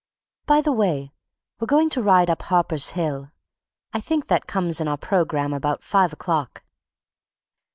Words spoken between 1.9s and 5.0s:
to ride up Harper's Hill. I think that comes in our